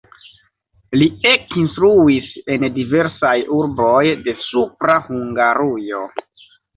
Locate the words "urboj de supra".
3.57-4.97